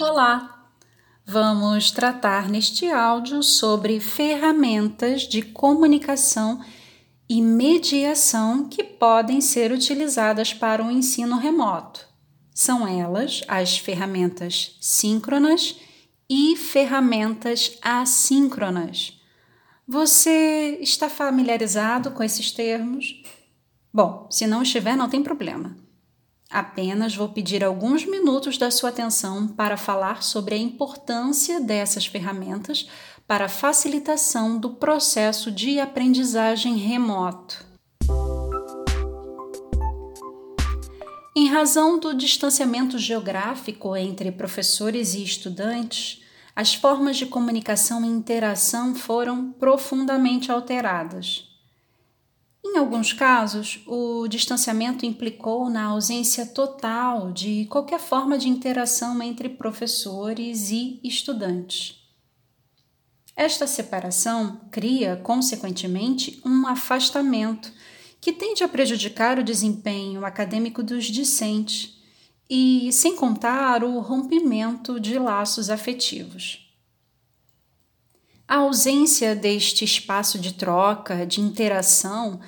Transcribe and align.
Olá! 0.00 0.68
Vamos 1.24 1.90
tratar 1.90 2.48
neste 2.48 2.90
áudio 2.90 3.42
sobre 3.42 4.00
ferramentas 4.00 5.22
de 5.22 5.42
comunicação 5.42 6.60
e 7.28 7.40
mediação 7.40 8.68
que 8.68 8.82
podem 8.82 9.40
ser 9.40 9.72
utilizadas 9.72 10.52
para 10.52 10.84
o 10.84 10.90
ensino 10.90 11.38
remoto. 11.38 12.06
São 12.54 12.86
elas 12.86 13.42
as 13.48 13.78
ferramentas 13.78 14.76
síncronas 14.80 15.76
e 16.28 16.56
ferramentas 16.56 17.78
assíncronas. 17.80 19.18
Você 19.86 20.78
está 20.80 21.08
familiarizado 21.08 22.10
com 22.10 22.22
esses 22.22 22.50
termos? 22.50 23.22
Bom, 23.92 24.26
se 24.30 24.46
não 24.46 24.62
estiver, 24.62 24.96
não 24.96 25.08
tem 25.08 25.22
problema. 25.22 25.76
Apenas 26.52 27.16
vou 27.16 27.30
pedir 27.30 27.64
alguns 27.64 28.04
minutos 28.04 28.58
da 28.58 28.70
sua 28.70 28.90
atenção 28.90 29.48
para 29.48 29.78
falar 29.78 30.22
sobre 30.22 30.54
a 30.54 30.58
importância 30.58 31.58
dessas 31.58 32.04
ferramentas 32.04 32.86
para 33.26 33.46
a 33.46 33.48
facilitação 33.48 34.58
do 34.58 34.74
processo 34.74 35.50
de 35.50 35.80
aprendizagem 35.80 36.76
remoto. 36.76 37.64
Em 41.34 41.48
razão 41.48 41.98
do 41.98 42.12
distanciamento 42.12 42.98
geográfico 42.98 43.96
entre 43.96 44.30
professores 44.30 45.14
e 45.14 45.24
estudantes, 45.24 46.22
as 46.54 46.74
formas 46.74 47.16
de 47.16 47.24
comunicação 47.24 48.04
e 48.04 48.08
interação 48.08 48.94
foram 48.94 49.52
profundamente 49.52 50.52
alteradas. 50.52 51.51
Em 52.74 52.78
alguns 52.78 53.12
casos, 53.12 53.80
o 53.86 54.26
distanciamento 54.26 55.04
implicou 55.04 55.68
na 55.68 55.84
ausência 55.84 56.46
total 56.46 57.30
de 57.30 57.66
qualquer 57.66 58.00
forma 58.00 58.38
de 58.38 58.48
interação 58.48 59.22
entre 59.22 59.50
professores 59.50 60.70
e 60.70 60.98
estudantes. 61.04 62.02
Esta 63.36 63.66
separação 63.66 64.58
cria, 64.70 65.16
consequentemente, 65.16 66.40
um 66.46 66.66
afastamento 66.66 67.70
que 68.18 68.32
tende 68.32 68.64
a 68.64 68.68
prejudicar 68.68 69.38
o 69.38 69.44
desempenho 69.44 70.24
acadêmico 70.24 70.82
dos 70.82 71.04
discentes 71.04 71.98
e, 72.48 72.90
sem 72.90 73.14
contar, 73.14 73.84
o 73.84 74.00
rompimento 74.00 74.98
de 74.98 75.18
laços 75.18 75.68
afetivos. 75.68 76.74
A 78.48 78.56
ausência 78.56 79.36
deste 79.36 79.84
espaço 79.84 80.38
de 80.38 80.54
troca, 80.54 81.26
de 81.26 81.38
interação, 81.38 82.40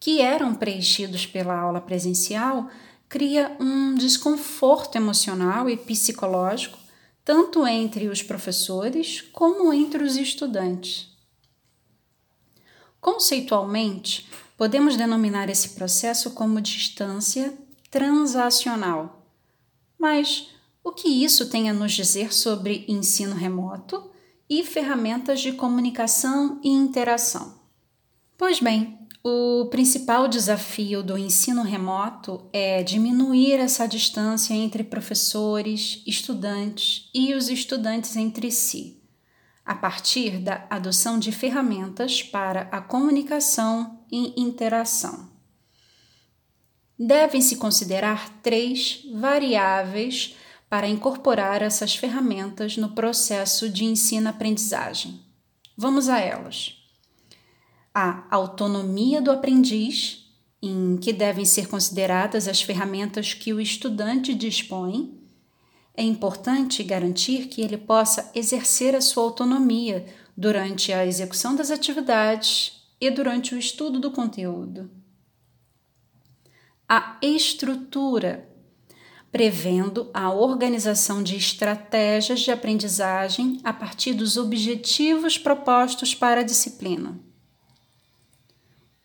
que 0.00 0.20
eram 0.20 0.54
preenchidos 0.54 1.26
pela 1.26 1.54
aula 1.54 1.80
presencial, 1.80 2.68
cria 3.08 3.54
um 3.60 3.94
desconforto 3.94 4.96
emocional 4.96 5.68
e 5.68 5.76
psicológico, 5.76 6.78
tanto 7.24 7.66
entre 7.66 8.08
os 8.08 8.22
professores 8.22 9.20
como 9.20 9.72
entre 9.72 10.02
os 10.02 10.16
estudantes. 10.16 11.08
Conceitualmente, 13.00 14.28
podemos 14.56 14.96
denominar 14.96 15.48
esse 15.48 15.70
processo 15.70 16.30
como 16.30 16.60
distância 16.60 17.54
transacional. 17.90 19.26
Mas 19.98 20.48
o 20.82 20.90
que 20.90 21.08
isso 21.08 21.50
tem 21.50 21.68
a 21.68 21.74
nos 21.74 21.92
dizer 21.92 22.32
sobre 22.32 22.84
ensino 22.88 23.34
remoto? 23.36 24.10
e 24.50 24.64
ferramentas 24.64 25.40
de 25.40 25.52
comunicação 25.52 26.60
e 26.64 26.68
interação. 26.68 27.60
Pois 28.36 28.58
bem, 28.58 28.98
o 29.22 29.66
principal 29.66 30.26
desafio 30.26 31.02
do 31.02 31.18
ensino 31.18 31.62
remoto 31.62 32.48
é 32.52 32.82
diminuir 32.82 33.54
essa 33.54 33.86
distância 33.86 34.54
entre 34.54 34.82
professores, 34.82 36.02
estudantes 36.06 37.10
e 37.14 37.34
os 37.34 37.50
estudantes 37.50 38.16
entre 38.16 38.50
si, 38.50 39.02
a 39.64 39.74
partir 39.74 40.38
da 40.38 40.66
adoção 40.70 41.18
de 41.18 41.32
ferramentas 41.32 42.22
para 42.22 42.62
a 42.72 42.80
comunicação 42.80 44.00
e 44.10 44.40
interação. 44.40 45.28
Devem-se 46.98 47.56
considerar 47.56 48.40
três 48.42 49.02
variáveis 49.14 50.34
para 50.68 50.88
incorporar 50.88 51.62
essas 51.62 51.94
ferramentas 51.94 52.76
no 52.78 52.90
processo 52.90 53.68
de 53.68 53.84
ensino-aprendizagem. 53.84 55.20
Vamos 55.76 56.08
a 56.08 56.20
elas. 56.20 56.79
A 57.94 58.24
autonomia 58.30 59.20
do 59.20 59.30
aprendiz, 59.30 60.30
em 60.62 60.96
que 60.96 61.12
devem 61.12 61.44
ser 61.44 61.68
consideradas 61.68 62.46
as 62.46 62.62
ferramentas 62.62 63.34
que 63.34 63.52
o 63.52 63.60
estudante 63.60 64.34
dispõe. 64.34 65.18
É 65.94 66.02
importante 66.02 66.84
garantir 66.84 67.48
que 67.48 67.60
ele 67.60 67.76
possa 67.76 68.30
exercer 68.34 68.94
a 68.94 69.00
sua 69.00 69.24
autonomia 69.24 70.06
durante 70.36 70.92
a 70.92 71.04
execução 71.04 71.56
das 71.56 71.70
atividades 71.70 72.80
e 73.00 73.10
durante 73.10 73.54
o 73.54 73.58
estudo 73.58 73.98
do 73.98 74.10
conteúdo. 74.10 74.90
A 76.88 77.18
estrutura 77.20 78.48
prevendo 79.32 80.10
a 80.12 80.32
organização 80.32 81.22
de 81.22 81.36
estratégias 81.36 82.40
de 82.40 82.50
aprendizagem 82.50 83.60
a 83.62 83.72
partir 83.72 84.12
dos 84.12 84.36
objetivos 84.36 85.38
propostos 85.38 86.14
para 86.14 86.40
a 86.40 86.44
disciplina. 86.44 87.29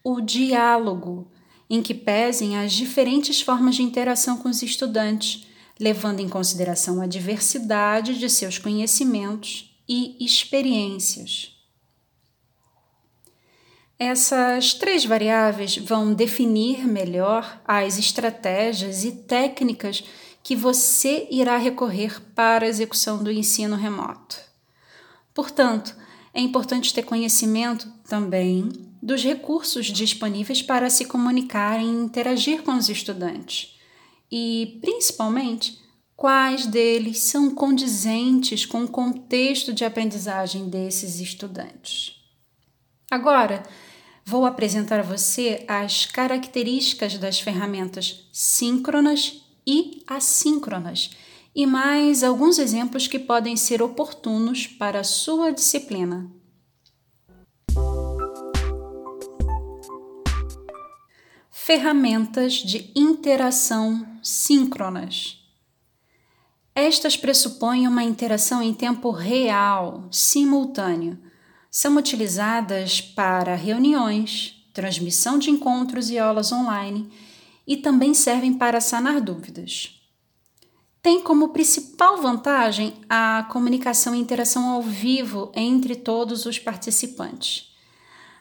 O 0.07 0.21
diálogo, 0.21 1.31
em 1.67 1.81
que 1.81 1.95
pesem 1.95 2.59
as 2.59 2.73
diferentes 2.73 3.41
formas 3.41 3.73
de 3.73 3.81
interação 3.81 4.37
com 4.37 4.47
os 4.47 4.61
estudantes, 4.61 5.47
levando 5.79 6.19
em 6.19 6.29
consideração 6.29 7.01
a 7.01 7.07
diversidade 7.07 8.19
de 8.19 8.29
seus 8.29 8.59
conhecimentos 8.59 9.75
e 9.89 10.15
experiências. 10.23 11.57
Essas 13.97 14.75
três 14.75 15.03
variáveis 15.03 15.75
vão 15.75 16.13
definir 16.13 16.85
melhor 16.85 17.59
as 17.65 17.97
estratégias 17.97 19.03
e 19.03 19.11
técnicas 19.11 20.03
que 20.43 20.55
você 20.55 21.27
irá 21.31 21.57
recorrer 21.57 22.21
para 22.35 22.63
a 22.63 22.69
execução 22.69 23.23
do 23.23 23.31
ensino 23.31 23.75
remoto. 23.75 24.39
Portanto, 25.33 25.95
é 26.31 26.41
importante 26.41 26.93
ter 26.93 27.01
conhecimento 27.01 27.91
também 28.07 28.69
dos 29.05 29.23
recursos 29.23 29.85
disponíveis 29.85 30.63
para 30.63 30.89
se 30.89 31.05
comunicar 31.05 31.79
e 31.79 31.85
interagir 31.85 32.63
com 32.63 32.75
os 32.75 32.89
estudantes 32.89 33.77
e, 34.31 34.79
principalmente, 34.81 35.79
quais 36.15 36.65
deles 36.65 37.19
são 37.19 37.53
condizentes 37.53 38.65
com 38.65 38.83
o 38.83 38.87
contexto 38.87 39.71
de 39.71 39.85
aprendizagem 39.85 40.69
desses 40.69 41.19
estudantes. 41.19 42.15
Agora, 43.11 43.61
vou 44.25 44.43
apresentar 44.43 45.01
a 45.01 45.03
você 45.03 45.63
as 45.67 46.07
características 46.07 47.19
das 47.19 47.39
ferramentas 47.39 48.27
síncronas 48.33 49.43
e 49.67 50.01
assíncronas 50.07 51.11
e 51.55 51.67
mais 51.67 52.23
alguns 52.23 52.57
exemplos 52.57 53.05
que 53.05 53.19
podem 53.19 53.55
ser 53.55 53.83
oportunos 53.83 54.65
para 54.65 55.01
a 55.01 55.03
sua 55.03 55.51
disciplina. 55.51 56.27
Ferramentas 61.65 62.53
de 62.53 62.91
interação 62.95 64.05
síncronas. 64.21 65.43
Estas 66.75 67.17
pressupõem 67.17 67.87
uma 67.87 68.03
interação 68.03 68.61
em 68.61 68.71
tempo 68.71 69.09
real, 69.09 70.07
simultâneo 70.11 71.17
são 71.71 71.95
utilizadas 71.95 73.01
para 73.01 73.55
reuniões, 73.55 74.63
transmissão 74.75 75.39
de 75.39 75.49
encontros 75.49 76.11
e 76.11 76.19
aulas 76.19 76.51
online 76.51 77.11
e 77.65 77.75
também 77.75 78.13
servem 78.13 78.53
para 78.53 78.79
sanar 78.79 79.19
dúvidas. 79.19 79.99
Tem 81.01 81.19
como 81.23 81.49
principal 81.49 82.21
vantagem 82.21 82.93
a 83.09 83.47
comunicação 83.51 84.13
e 84.13 84.19
interação 84.19 84.69
ao 84.69 84.83
vivo 84.83 85.51
entre 85.55 85.95
todos 85.95 86.45
os 86.45 86.59
participantes, 86.59 87.74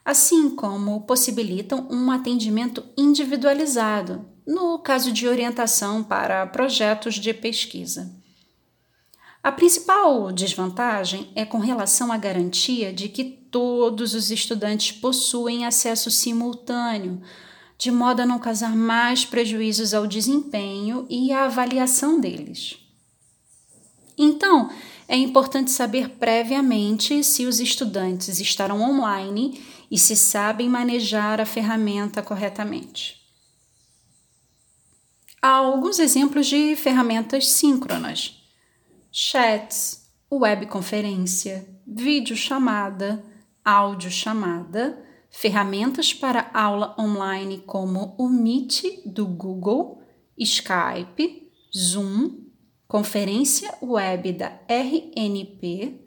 assim 0.05 0.51
como 0.51 1.01
possibilitam 1.03 1.89
um 1.91 2.11
atendimento 2.11 2.85
individualizado 2.97 4.25
no 4.47 4.79
caso 4.79 5.11
de 5.11 5.27
orientação 5.27 6.05
para 6.05 6.47
projetos 6.47 7.15
de 7.15 7.33
pesquisa. 7.33 8.13
A 9.43 9.53
principal 9.53 10.33
desvantagem 10.33 11.31
é 11.35 11.45
com 11.45 11.59
relação 11.59 12.13
à 12.13 12.17
garantia 12.17 12.93
de 12.93 13.09
que 13.09 13.25
todos 13.25 14.15
os 14.15 14.31
estudantes 14.31 14.93
possuem 14.93 15.67
acesso 15.67 16.11
simultâneo, 16.11 17.21
de 17.77 17.91
modo 17.91 18.21
a 18.21 18.27
não 18.27 18.39
causar 18.39 18.75
mais 18.75 19.25
prejuízos 19.25 19.93
ao 19.93 20.07
desempenho 20.07 21.07
e 21.11 21.33
à 21.33 21.45
avaliação 21.45 22.21
deles. 22.21 22.79
Então, 24.17 24.71
é 25.07 25.17
importante 25.17 25.71
saber 25.71 26.11
previamente 26.11 27.23
se 27.23 27.45
os 27.45 27.61
estudantes 27.61 28.41
estarão 28.41 28.81
online 28.81 29.61
e 29.91 29.99
se 29.99 30.17
sabem 30.17 30.69
manejar 30.69 31.41
a 31.41 31.47
ferramenta 31.47 32.23
corretamente. 32.23 33.23
Há 35.41 35.51
alguns 35.51 35.99
exemplos 35.99 36.47
de 36.47 36.75
ferramentas 36.75 37.49
síncronas: 37.49 38.43
chats, 39.13 40.09
webconferência, 40.33 41.69
videochamada, 41.87 43.25
áudio-chamada, 43.65 45.03
ferramentas 45.31 46.15
para 46.15 46.51
aula 46.55 46.95
online 46.99 47.59
como 47.67 48.15
o 48.17 48.29
Meet 48.29 49.03
do 49.05 49.27
Google, 49.27 50.01
Skype, 50.39 51.51
Zoom, 51.77 52.45
conferência 52.87 53.75
web 53.83 54.33
da 54.33 54.61
RNP, 54.69 56.01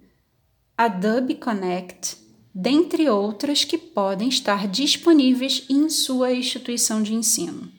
Adobe 0.77 1.35
Connect, 1.35 2.26
dentre 2.59 3.07
outras 3.07 3.63
que 3.63 3.77
podem 3.77 4.29
estar 4.29 4.67
disponíveis 4.67 5.63
em 5.69 5.87
sua 5.91 6.33
instituição 6.33 7.03
de 7.03 7.13
ensino. 7.13 7.71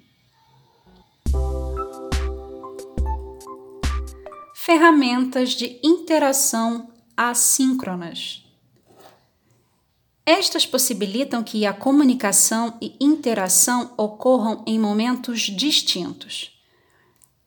Ferramentas 4.54 5.50
de 5.50 5.80
interação 5.82 6.92
assíncronas. 7.16 8.44
Estas 10.24 10.64
possibilitam 10.64 11.42
que 11.42 11.66
a 11.66 11.72
comunicação 11.72 12.78
e 12.80 12.94
interação 13.00 13.92
ocorram 13.96 14.62
em 14.64 14.78
momentos 14.78 15.40
distintos. 15.40 16.56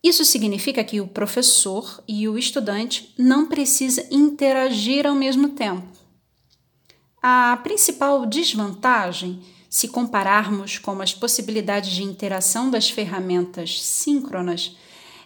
Isso 0.04 0.22
significa 0.26 0.84
que 0.84 1.00
o 1.00 1.08
professor 1.08 2.04
e 2.06 2.28
o 2.28 2.36
estudante 2.36 3.14
não 3.16 3.46
precisam 3.46 4.04
interagir 4.10 5.06
ao 5.06 5.14
mesmo 5.14 5.48
tempo. 5.48 6.01
A 7.22 7.56
principal 7.62 8.26
desvantagem, 8.26 9.40
se 9.70 9.86
compararmos 9.86 10.78
com 10.78 11.00
as 11.00 11.14
possibilidades 11.14 11.92
de 11.92 12.02
interação 12.02 12.68
das 12.68 12.90
ferramentas 12.90 13.80
síncronas, 13.80 14.76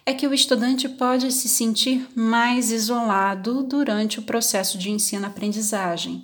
é 0.05 0.13
que 0.13 0.27
o 0.27 0.33
estudante 0.33 0.87
pode 0.87 1.31
se 1.31 1.49
sentir 1.49 2.07
mais 2.15 2.71
isolado 2.71 3.63
durante 3.63 4.19
o 4.19 4.21
processo 4.21 4.77
de 4.77 4.91
ensino-aprendizagem, 4.91 6.23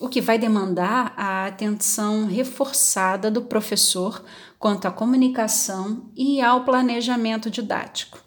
o 0.00 0.08
que 0.08 0.22
vai 0.22 0.38
demandar 0.38 1.12
a 1.18 1.46
atenção 1.46 2.26
reforçada 2.26 3.30
do 3.30 3.42
professor 3.42 4.24
quanto 4.58 4.88
à 4.88 4.90
comunicação 4.90 6.10
e 6.16 6.40
ao 6.40 6.64
planejamento 6.64 7.50
didático. 7.50 8.18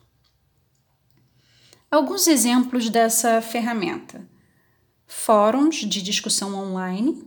Alguns 1.89 2.27
exemplos 2.27 2.87
dessa 2.89 3.41
ferramenta: 3.41 4.36
fóruns 5.07 5.77
de 5.77 6.01
discussão 6.01 6.53
online, 6.53 7.23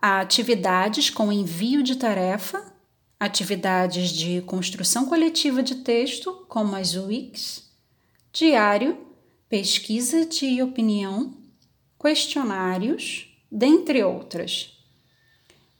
atividades 0.00 1.10
com 1.10 1.30
envio 1.30 1.82
de 1.82 1.96
tarefa 1.96 2.70
atividades 3.20 4.08
de 4.08 4.40
construção 4.40 5.04
coletiva 5.04 5.62
de 5.62 5.74
texto, 5.76 6.46
como 6.48 6.74
as 6.74 6.94
UICs, 6.94 7.70
diário, 8.32 8.96
pesquisa 9.46 10.24
de 10.24 10.62
opinião, 10.62 11.36
questionários, 12.00 13.28
dentre 13.52 14.02
outras. 14.02 14.78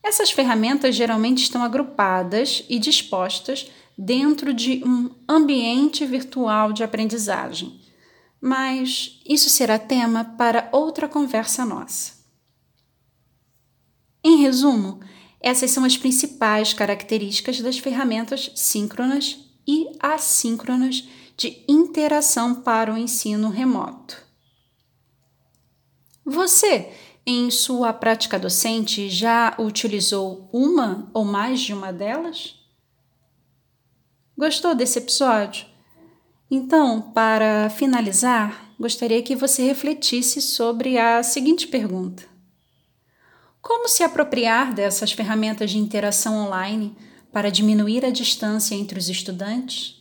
Essas 0.03 0.31
ferramentas 0.31 0.95
geralmente 0.95 1.39
estão 1.39 1.63
agrupadas 1.63 2.63
e 2.69 2.79
dispostas 2.79 3.71
dentro 3.97 4.53
de 4.53 4.83
um 4.85 5.11
ambiente 5.27 6.05
virtual 6.05 6.75
de 6.75 6.85
aprendizagem, 6.85 7.80
mas 8.41 9.21
isso 9.29 9.51
será 9.51 9.79
tema 9.79 10.25
para 10.25 10.69
outra 10.73 11.09
conversa 11.09 11.65
nossa. 11.65 12.21
Em 14.25 14.37
resumo, 14.43 15.01
essas 15.41 15.71
são 15.71 15.85
as 15.85 15.97
principais 15.97 16.73
características 16.73 17.61
das 17.61 17.79
ferramentas 17.79 18.51
síncronas 18.55 19.39
e 19.67 19.87
assíncronas 20.01 21.09
de 21.37 21.65
interação 21.67 22.63
para 22.63 22.93
o 22.93 22.99
ensino 22.99 23.49
remoto. 23.49 24.23
Você, 26.25 26.93
em 27.25 27.51
sua 27.51 27.93
prática 27.93 28.39
docente, 28.39 29.09
já 29.09 29.55
utilizou 29.59 30.51
uma 30.53 31.11
ou 31.15 31.25
mais 31.25 31.61
de 31.61 31.73
uma 31.73 31.93
delas? 31.93 32.57
Gostou 34.37 34.75
desse 34.75 34.99
episódio? 34.99 35.70
Então, 36.51 37.01
para 37.01 37.71
finalizar, 37.71 38.73
gostaria 38.79 39.23
que 39.23 39.37
você 39.37 39.63
refletisse 39.63 40.43
sobre 40.43 40.99
a 40.99 41.23
seguinte 41.23 41.69
pergunta: 41.69 42.25
como 43.63 43.89
se 43.89 44.03
apropriar 44.03 44.75
dessas 44.75 45.13
ferramentas 45.13 45.71
de 45.71 45.79
interação 45.79 46.47
online 46.47 46.97
para 47.33 47.51
diminuir 47.51 48.05
a 48.05 48.11
distância 48.11 48.75
entre 48.75 48.99
os 48.99 49.09
estudantes? 49.09 49.97